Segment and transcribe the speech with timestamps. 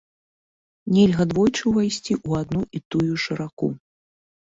[0.95, 3.75] Нельга двойчы ўвайсці ў адну і тую ж раку.